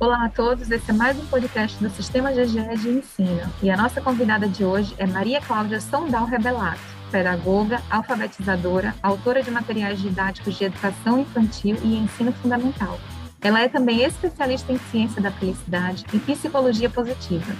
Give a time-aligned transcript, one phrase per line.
[0.00, 3.76] Olá a todos, esse é mais um podcast do Sistema GGE de Ensino e a
[3.76, 6.78] nossa convidada de hoje é Maria Cláudia Sondal Rebelato,
[7.10, 12.96] pedagoga, alfabetizadora, autora de materiais didáticos de educação infantil e ensino fundamental.
[13.40, 17.52] Ela é também especialista em ciência da felicidade e psicologia positiva.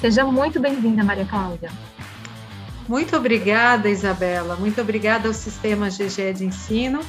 [0.00, 1.72] Seja muito bem-vinda, Maria Cláudia.
[2.88, 4.54] Muito obrigada, Isabela.
[4.54, 7.00] Muito obrigada ao Sistema GGE de Ensino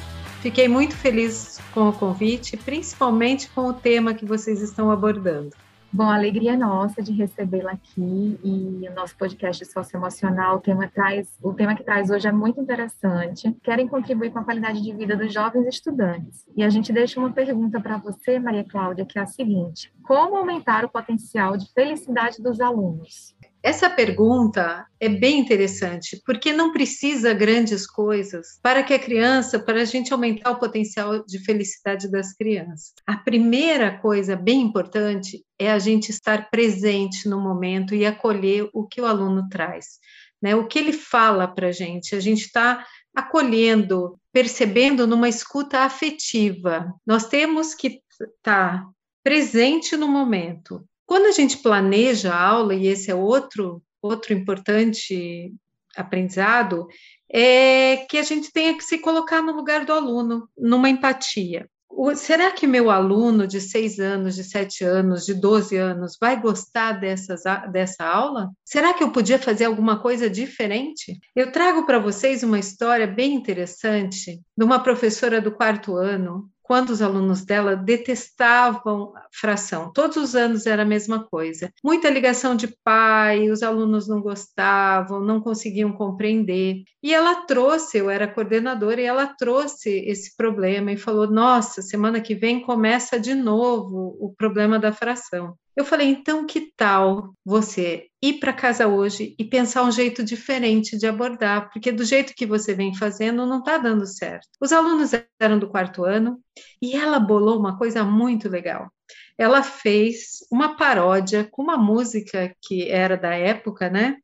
[0.42, 5.50] Fiquei muito feliz com o convite, principalmente com o tema que vocês estão abordando.
[5.92, 10.88] Bom, a alegria é nossa de recebê-la aqui e o nosso podcast socioemocional, o tema,
[10.88, 13.56] traz, o tema que traz hoje é muito interessante.
[13.62, 16.44] Querem contribuir com a qualidade de vida dos jovens estudantes.
[16.56, 20.34] E a gente deixa uma pergunta para você, Maria Cláudia, que é a seguinte: como
[20.34, 23.32] aumentar o potencial de felicidade dos alunos?
[23.62, 29.82] Essa pergunta é bem interessante, porque não precisa grandes coisas para que a criança, para
[29.82, 32.92] a gente aumentar o potencial de felicidade das crianças.
[33.06, 38.84] A primeira coisa bem importante é a gente estar presente no momento e acolher o
[38.84, 40.00] que o aluno traz,
[40.42, 40.56] né?
[40.56, 42.16] O que ele fala para a gente.
[42.16, 46.92] A gente está acolhendo, percebendo numa escuta afetiva.
[47.06, 48.88] Nós temos que estar tá
[49.22, 55.52] presente no momento, quando a gente planeja a aula, e esse é outro, outro importante
[55.96, 56.86] aprendizado,
[57.30, 61.68] é que a gente tenha que se colocar no lugar do aluno, numa empatia.
[61.94, 66.40] O, será que meu aluno de 6 anos, de 7 anos, de 12 anos vai
[66.40, 68.50] gostar dessas, dessa aula?
[68.64, 71.20] Será que eu podia fazer alguma coisa diferente?
[71.36, 76.90] Eu trago para vocês uma história bem interessante de uma professora do quarto ano quando
[76.90, 79.92] os alunos dela detestavam fração.
[79.92, 81.72] Todos os anos era a mesma coisa.
[81.84, 86.82] Muita ligação de pai, os alunos não gostavam, não conseguiam compreender.
[87.02, 92.20] E ela trouxe, eu era coordenadora, e ela trouxe esse problema e falou: Nossa, semana
[92.20, 95.56] que vem começa de novo o problema da fração.
[95.74, 100.98] Eu falei, então que tal você ir para casa hoje e pensar um jeito diferente
[100.98, 104.46] de abordar, porque do jeito que você vem fazendo não está dando certo.
[104.60, 106.38] Os alunos eram do quarto ano
[106.80, 108.92] e ela bolou uma coisa muito legal.
[109.38, 114.18] Ela fez uma paródia com uma música que era da época, né?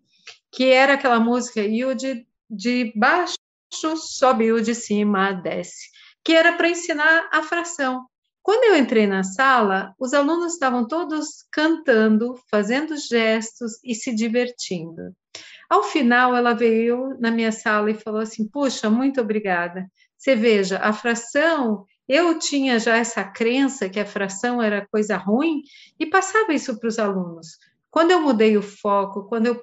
[0.52, 3.36] Que era aquela música e o de, de baixo
[3.96, 5.88] sobe o de cima desce,
[6.22, 8.06] que era para ensinar a fração.
[8.48, 15.14] Quando eu entrei na sala, os alunos estavam todos cantando, fazendo gestos e se divertindo.
[15.68, 19.86] Ao final, ela veio na minha sala e falou assim: Puxa, muito obrigada.
[20.16, 25.60] Você veja, a fração, eu tinha já essa crença que a fração era coisa ruim
[26.00, 27.48] e passava isso para os alunos.
[27.90, 29.62] Quando eu mudei o foco, quando eu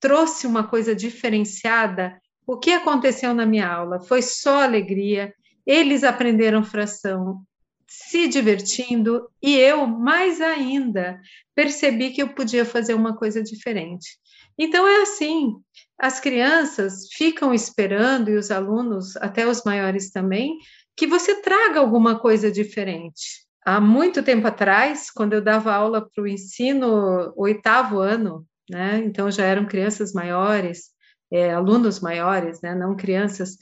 [0.00, 4.00] trouxe uma coisa diferenciada, o que aconteceu na minha aula?
[4.00, 5.32] Foi só alegria.
[5.64, 7.46] Eles aprenderam fração,
[7.86, 11.20] se divertindo e eu, mais ainda,
[11.54, 14.18] percebi que eu podia fazer uma coisa diferente.
[14.58, 15.54] Então é assim,
[15.98, 20.58] as crianças ficam esperando e os alunos, até os maiores também,
[20.96, 23.44] que você traga alguma coisa diferente.
[23.64, 29.02] Há muito tempo atrás, quando eu dava aula para o ensino oitavo ano, né?
[29.04, 30.90] Então já eram crianças maiores,
[31.30, 32.74] é, alunos maiores, né?
[32.74, 33.56] Não crianças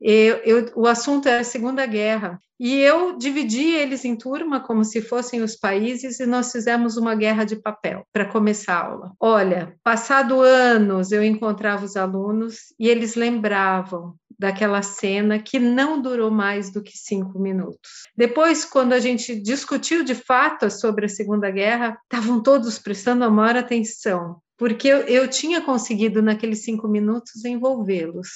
[0.00, 4.84] eu, eu, o assunto era a Segunda Guerra, e eu dividi eles em turma como
[4.84, 9.12] se fossem os países, e nós fizemos uma guerra de papel para começar a aula.
[9.20, 16.30] Olha, passado anos, eu encontrava os alunos e eles lembravam daquela cena que não durou
[16.30, 18.06] mais do que cinco minutos.
[18.16, 23.30] Depois, quando a gente discutiu de fato sobre a Segunda Guerra, estavam todos prestando a
[23.30, 28.28] maior atenção, porque eu, eu tinha conseguido, naqueles cinco minutos, envolvê-los.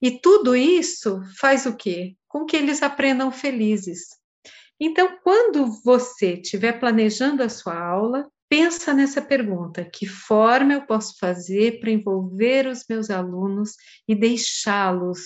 [0.00, 2.14] E tudo isso faz o quê?
[2.30, 4.18] Com que eles aprendam felizes.
[4.80, 11.18] Então, quando você estiver planejando a sua aula, pensa nessa pergunta: que forma eu posso
[11.18, 13.72] fazer para envolver os meus alunos
[14.08, 15.20] e deixá-los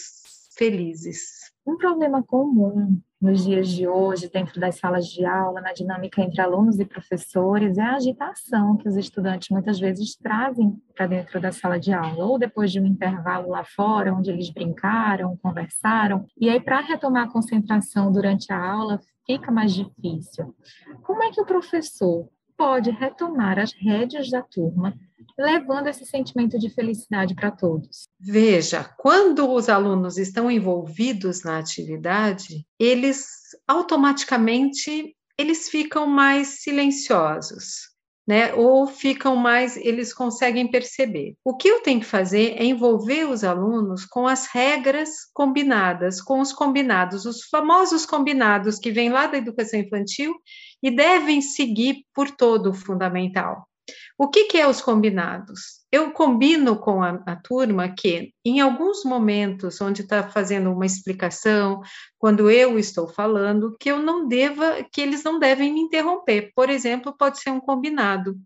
[0.58, 1.43] felizes?
[1.66, 6.42] Um problema comum nos dias de hoje, dentro das salas de aula, na dinâmica entre
[6.42, 11.50] alunos e professores, é a agitação que os estudantes muitas vezes trazem para dentro da
[11.50, 16.50] sala de aula, ou depois de um intervalo lá fora, onde eles brincaram, conversaram, e
[16.50, 20.54] aí para retomar a concentração durante a aula fica mais difícil.
[21.02, 22.28] Como é que o professor
[22.58, 24.94] pode retomar as rédeas da turma
[25.38, 28.08] levando esse sentimento de felicidade para todos.
[28.18, 33.26] Veja, quando os alunos estão envolvidos na atividade, eles
[33.66, 37.92] automaticamente eles ficam mais silenciosos.
[38.26, 41.36] Né, ou ficam mais, eles conseguem perceber.
[41.44, 46.40] O que eu tenho que fazer é envolver os alunos com as regras combinadas, com
[46.40, 50.34] os combinados, os famosos combinados que vêm lá da educação infantil
[50.82, 53.68] e devem seguir por todo o fundamental.
[54.16, 55.84] O que, que é os combinados?
[55.90, 61.80] Eu combino com a, a turma que, em alguns momentos onde está fazendo uma explicação,
[62.16, 66.52] quando eu estou falando, que eu não deva, que eles não devem me interromper.
[66.54, 68.38] Por exemplo, pode ser um combinado.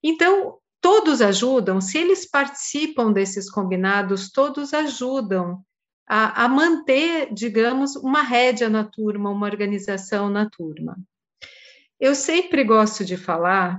[0.00, 5.60] Então, todos ajudam, se eles participam desses combinados, todos ajudam
[6.08, 10.96] a, a manter, digamos, uma rédea na turma, uma organização na turma.
[12.00, 13.78] Eu sempre gosto de falar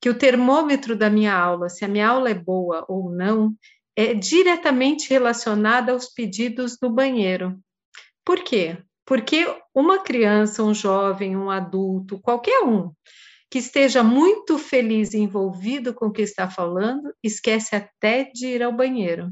[0.00, 3.54] que o termômetro da minha aula, se a minha aula é boa ou não,
[3.94, 7.58] é diretamente relacionada aos pedidos do banheiro.
[8.24, 8.78] Por quê?
[9.04, 12.92] Porque uma criança, um jovem, um adulto, qualquer um,
[13.50, 18.62] que esteja muito feliz e envolvido com o que está falando, esquece até de ir
[18.62, 19.30] ao banheiro.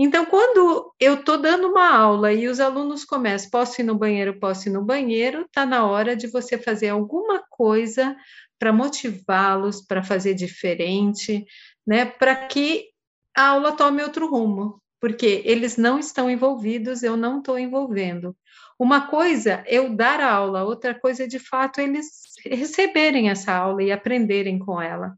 [0.00, 4.38] Então, quando eu estou dando uma aula e os alunos começam, posso ir no banheiro,
[4.38, 8.16] posso ir no banheiro, está na hora de você fazer alguma coisa
[8.58, 11.44] para motivá-los, para fazer diferente,
[11.86, 12.88] né, para que
[13.36, 18.36] a aula tome outro rumo, porque eles não estão envolvidos, eu não estou envolvendo.
[18.78, 22.06] Uma coisa é eu dar a aula, outra coisa é de fato eles
[22.44, 25.14] receberem essa aula e aprenderem com ela.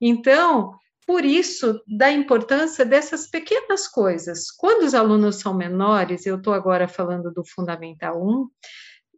[0.00, 0.72] Então,
[1.06, 4.50] por isso, da importância dessas pequenas coisas.
[4.50, 8.48] Quando os alunos são menores, eu estou agora falando do Fundamental 1,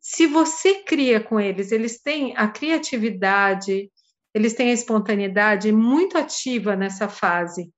[0.07, 3.91] se você cria com eles, eles têm a criatividade,
[4.35, 7.73] eles têm a espontaneidade muito ativa nessa fase.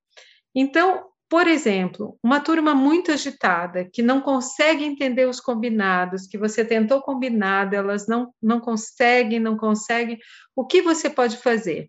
[0.52, 6.64] Então, por exemplo, uma turma muito agitada, que não consegue entender os combinados, que você
[6.64, 10.19] tentou combinar, elas não, não conseguem, não conseguem,
[10.56, 11.88] o que você pode fazer?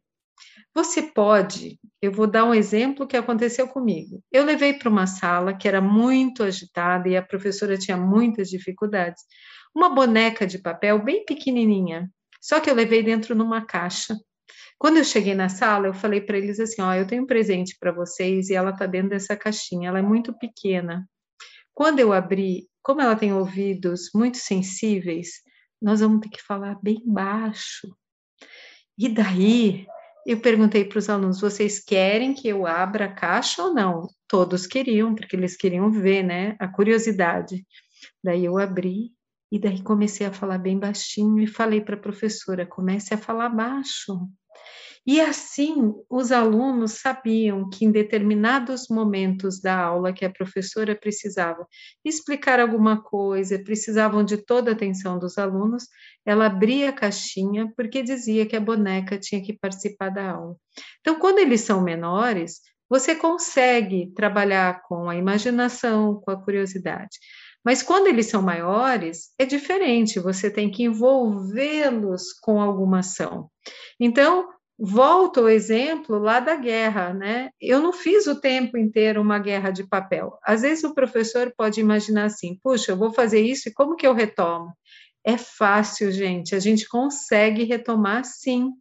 [0.71, 4.21] Você pode, eu vou dar um exemplo que aconteceu comigo.
[4.31, 9.23] Eu levei para uma sala que era muito agitada e a professora tinha muitas dificuldades
[9.77, 14.17] uma boneca de papel bem pequenininha, só que eu levei dentro numa caixa.
[14.79, 17.77] Quando eu cheguei na sala, eu falei para eles assim: Ó, eu tenho um presente
[17.79, 21.07] para vocês e ela está dentro dessa caixinha, ela é muito pequena.
[21.75, 25.43] Quando eu abri, como ela tem ouvidos muito sensíveis,
[25.79, 27.95] nós vamos ter que falar bem baixo.
[28.97, 29.85] E daí,
[30.25, 34.07] eu perguntei para os alunos: vocês querem que eu abra a caixa ou não?
[34.27, 36.55] Todos queriam, porque eles queriam ver, né?
[36.59, 37.63] A curiosidade.
[38.23, 39.15] Daí eu abri
[39.51, 43.49] e daí comecei a falar bem baixinho e falei para a professora: comece a falar
[43.49, 44.27] baixo.
[45.05, 51.65] E assim, os alunos sabiam que em determinados momentos da aula que a professora precisava
[52.03, 55.85] explicar alguma coisa, precisavam de toda a atenção dos alunos,
[56.25, 60.57] ela abria a caixinha porque dizia que a boneca tinha que participar da aula.
[60.99, 62.59] Então, quando eles são menores,
[62.89, 67.17] você consegue trabalhar com a imaginação, com a curiosidade.
[67.67, 73.51] Mas quando eles são maiores, é diferente, você tem que envolvê-los com alguma ação.
[73.99, 74.47] Então,
[74.79, 77.49] volto ao exemplo lá da guerra, né?
[77.59, 80.39] Eu não fiz o tempo inteiro uma guerra de papel.
[80.45, 84.07] Às vezes o professor pode imaginar assim: puxa, eu vou fazer isso e como que
[84.07, 84.71] eu retomo?
[85.21, 88.71] É fácil, gente, a gente consegue retomar sim.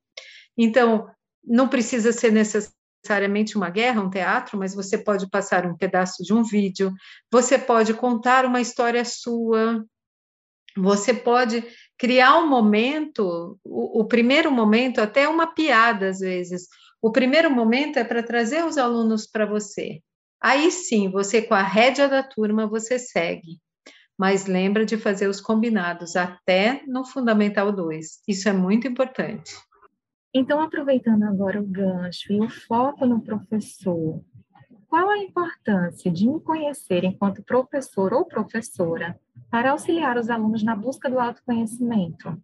[0.56, 1.09] Então,
[1.44, 2.75] não precisa ser necessário
[3.06, 6.93] necessariamente uma guerra, um teatro, mas você pode passar um pedaço de um vídeo,
[7.31, 9.85] você pode contar uma história sua,
[10.76, 11.64] você pode
[11.97, 16.67] criar um momento, o, o primeiro momento, até uma piada às vezes.
[17.00, 20.00] O primeiro momento é para trazer os alunos para você.
[20.42, 23.59] Aí sim, você com a rédea da turma, você segue.
[24.19, 28.23] Mas lembra de fazer os combinados até no Fundamental 2.
[28.26, 29.54] Isso é muito importante.
[30.38, 34.23] Então, aproveitando agora o gancho e o foco no professor,
[34.87, 39.19] qual a importância de me conhecer enquanto professor ou professora
[39.50, 42.38] para auxiliar os alunos na busca do autoconhecimento?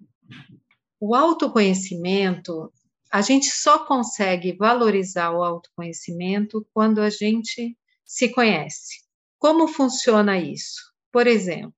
[0.99, 2.73] O autoconhecimento,
[3.13, 9.03] a gente só consegue valorizar o autoconhecimento quando a gente se conhece.
[9.39, 10.81] Como funciona isso?
[11.13, 11.75] Por exemplo,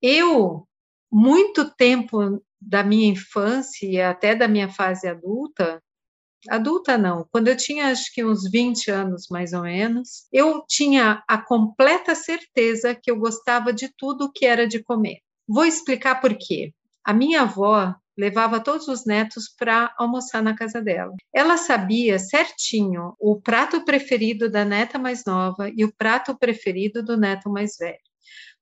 [0.00, 0.66] eu,
[1.12, 5.82] muito tempo da minha infância e até da minha fase adulta,
[6.48, 11.22] adulta não, quando eu tinha acho que uns 20 anos mais ou menos, eu tinha
[11.26, 15.18] a completa certeza que eu gostava de tudo que era de comer.
[15.46, 16.72] Vou explicar por quê.
[17.04, 21.14] A minha avó levava todos os netos para almoçar na casa dela.
[21.32, 27.16] Ela sabia certinho o prato preferido da neta mais nova e o prato preferido do
[27.16, 27.98] neto mais velho.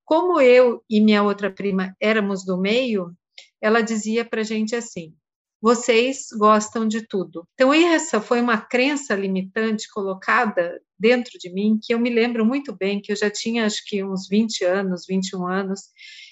[0.04, 3.12] Como eu e minha outra prima éramos do meio,
[3.60, 5.14] ela dizia para a gente assim:
[5.60, 7.46] vocês gostam de tudo.
[7.54, 12.74] Então, essa foi uma crença limitante colocada dentro de mim, que eu me lembro muito
[12.74, 15.80] bem, que eu já tinha acho que uns 20 anos, 21 anos,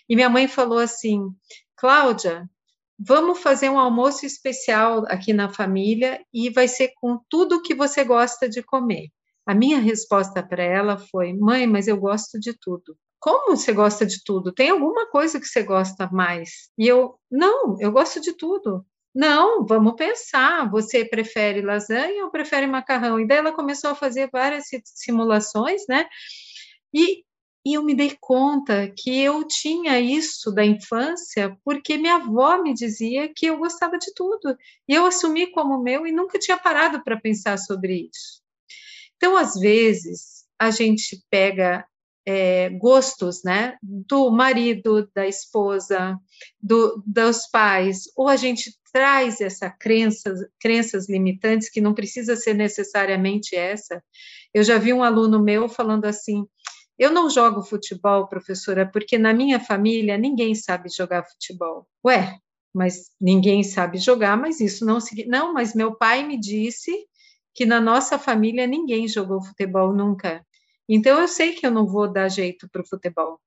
[0.08, 1.20] e minha mãe falou assim:
[1.76, 2.48] Cláudia,
[2.98, 8.04] vamos fazer um almoço especial aqui na família e vai ser com tudo que você
[8.04, 9.08] gosta de comer.
[9.46, 12.96] A minha resposta para ela foi: mãe, mas eu gosto de tudo.
[13.24, 14.52] Como você gosta de tudo?
[14.52, 16.68] Tem alguma coisa que você gosta mais?
[16.76, 18.84] E eu, não, eu gosto de tudo.
[19.14, 20.70] Não, vamos pensar.
[20.70, 23.18] Você prefere lasanha ou prefere macarrão?
[23.18, 26.04] E daí ela começou a fazer várias simulações, né?
[26.92, 27.24] E,
[27.64, 32.74] e eu me dei conta que eu tinha isso da infância porque minha avó me
[32.74, 34.54] dizia que eu gostava de tudo.
[34.86, 38.42] E eu assumi como meu e nunca tinha parado para pensar sobre isso.
[39.16, 41.86] Então, às vezes, a gente pega
[42.26, 46.18] é, gostos, né, do marido, da esposa,
[46.60, 52.54] do, dos pais, ou a gente traz essa crença, crenças limitantes que não precisa ser
[52.54, 54.02] necessariamente essa.
[54.52, 56.46] Eu já vi um aluno meu falando assim:
[56.98, 61.88] eu não jogo futebol, professora, porque na minha família ninguém sabe jogar futebol.
[62.06, 62.38] Ué,
[62.72, 65.36] mas ninguém sabe jogar, mas isso não significa.
[65.36, 66.92] Não, mas meu pai me disse
[67.52, 70.44] que na nossa família ninguém jogou futebol nunca.
[70.88, 73.40] Então, eu sei que eu não vou dar jeito para o futebol.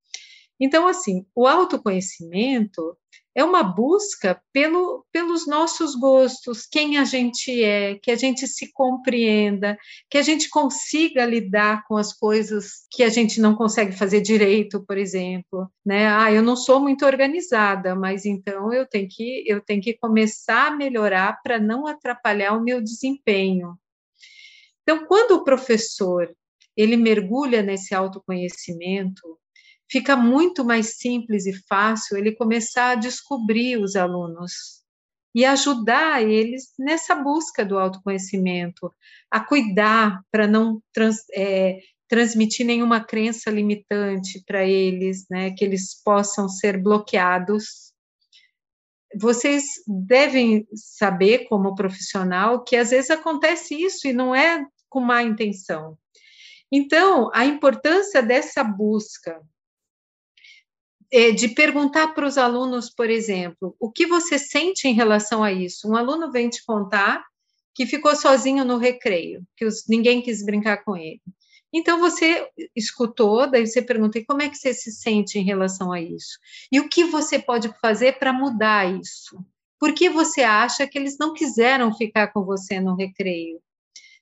[0.59, 2.97] Então, assim, o autoconhecimento
[3.37, 8.73] é uma busca pelo, pelos nossos gostos, quem a gente é, que a gente se
[8.73, 9.77] compreenda,
[10.09, 14.83] que a gente consiga lidar com as coisas que a gente não consegue fazer direito,
[14.83, 16.07] por exemplo, né?
[16.07, 20.69] Ah, eu não sou muito organizada, mas então eu tenho que eu tenho que começar
[20.69, 23.77] a melhorar para não atrapalhar o meu desempenho.
[24.81, 26.35] Então, quando o professor
[26.77, 29.37] ele mergulha nesse autoconhecimento,
[29.89, 34.77] fica muito mais simples e fácil ele começar a descobrir os alunos
[35.33, 38.91] e ajudar eles nessa busca do autoconhecimento,
[39.29, 46.01] a cuidar para não trans, é, transmitir nenhuma crença limitante para eles, né, que eles
[46.03, 47.93] possam ser bloqueados.
[49.19, 55.21] Vocês devem saber, como profissional, que às vezes acontece isso e não é com má
[55.21, 55.97] intenção.
[56.71, 59.41] Então, a importância dessa busca,
[61.11, 65.51] é de perguntar para os alunos, por exemplo, o que você sente em relação a
[65.51, 65.89] isso?
[65.89, 67.23] Um aluno vem te contar
[67.73, 71.21] que ficou sozinho no recreio, que os, ninguém quis brincar com ele.
[71.73, 76.01] Então você escutou, daí você pergunta: como é que você se sente em relação a
[76.01, 76.39] isso?
[76.71, 79.37] E o que você pode fazer para mudar isso?
[79.79, 83.61] Por que você acha que eles não quiseram ficar com você no recreio?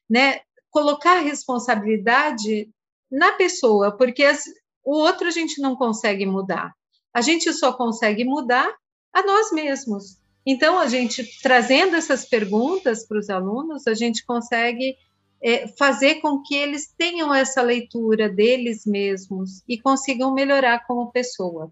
[0.10, 0.42] Né?
[0.76, 2.70] Colocar a responsabilidade
[3.10, 4.44] na pessoa, porque as,
[4.84, 6.74] o outro a gente não consegue mudar.
[7.14, 8.76] A gente só consegue mudar
[9.14, 10.18] a nós mesmos.
[10.46, 14.98] Então, a gente trazendo essas perguntas para os alunos, a gente consegue
[15.42, 21.72] é, fazer com que eles tenham essa leitura deles mesmos e consigam melhorar como pessoa.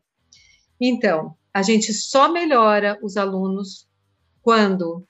[0.80, 3.86] Então, a gente só melhora os alunos
[4.42, 5.06] quando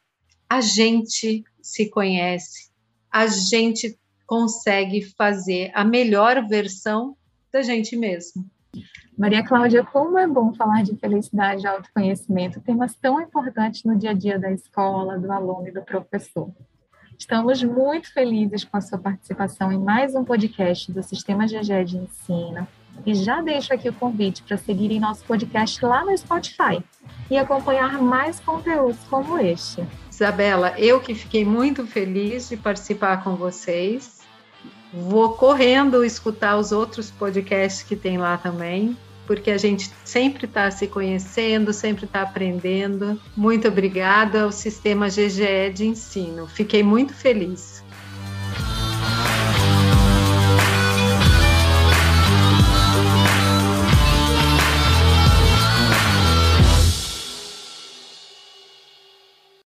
[0.49, 2.72] a gente se conhece,
[3.13, 7.15] a gente consegue fazer a melhor versão
[7.51, 8.43] da gente mesmo.
[9.15, 14.09] Maria Cláudia, como é bom falar de felicidade e autoconhecimento, temas tão importantes no dia
[14.09, 16.51] a dia da escola, do aluno e do professor.
[17.15, 21.97] Estamos muito felizes com a sua participação em mais um podcast do Sistema GG de
[21.97, 22.67] Ensino.
[23.05, 26.83] E já deixo aqui o convite para seguirem nosso podcast lá no Spotify
[27.29, 29.85] e acompanhar mais conteúdos como este.
[30.13, 34.21] Isabela, eu que fiquei muito feliz de participar com vocês.
[34.93, 40.69] Vou correndo escutar os outros podcasts que tem lá também, porque a gente sempre está
[40.69, 43.19] se conhecendo, sempre está aprendendo.
[43.35, 46.47] Muito obrigada ao Sistema GGE de Ensino.
[46.47, 47.82] Fiquei muito feliz.